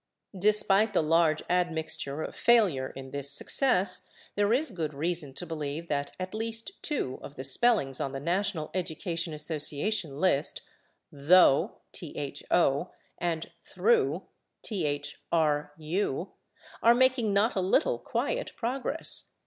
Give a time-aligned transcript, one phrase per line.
[0.39, 5.89] Despite the large admixture of failure in this success there is good reason to believe
[5.89, 10.63] that at least two of the spellings on the National Education Association list,
[11.13, 11.69] /tho/
[13.19, 14.27] and /thru/,
[15.31, 19.25] are making not a little quiet progress.